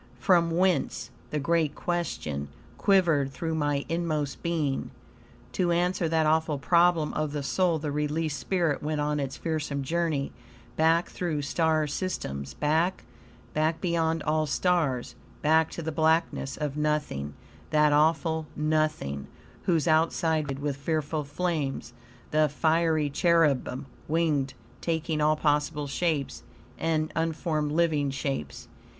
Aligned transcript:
"From 0.17 0.49
whence," 0.49 1.11
the 1.29 1.37
great 1.39 1.75
question, 1.75 2.47
quivered 2.79 3.31
through 3.31 3.53
my 3.53 3.85
inmost 3.87 4.41
being. 4.41 4.89
To 5.51 5.71
answer 5.71 6.09
that 6.09 6.25
awful 6.25 6.57
problem 6.57 7.13
of 7.13 7.33
the 7.33 7.43
soul 7.43 7.77
the 7.77 7.91
released 7.91 8.39
spirit 8.39 8.81
went 8.81 8.99
on 8.99 9.19
its 9.19 9.37
fearsome 9.37 9.83
journey, 9.83 10.31
back 10.75 11.11
through 11.11 11.43
star 11.43 11.85
systems; 11.85 12.55
back, 12.55 13.03
back 13.53 13.79
beyond 13.79 14.23
all 14.23 14.47
stars, 14.47 15.13
back 15.43 15.69
to 15.69 15.83
the 15.83 15.91
blackness 15.91 16.57
of 16.57 16.75
nothing 16.75 17.35
that 17.69 17.93
awful 17.93 18.47
nothing, 18.55 19.27
whose 19.65 19.87
outside 19.87 20.29
ring 20.29 20.43
vibrated 20.57 20.63
with 20.63 20.77
fearful 20.77 21.23
flames; 21.23 21.93
the 22.31 22.49
fiery 22.49 23.11
cherubim, 23.11 23.85
winged, 24.07 24.55
taking 24.81 25.21
all 25.21 25.35
possible 25.35 25.85
shapes, 25.85 26.41
and 26.79 27.11
unformed 27.15 27.71
living 27.71 28.09
shapes. 28.09 28.67